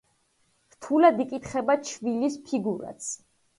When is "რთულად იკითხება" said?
0.75-1.77